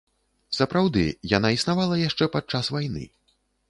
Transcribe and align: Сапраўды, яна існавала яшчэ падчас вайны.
Сапраўды, 0.59 1.03
яна 1.37 1.53
існавала 1.59 2.03
яшчэ 2.09 2.33
падчас 2.37 2.65
вайны. 2.79 3.11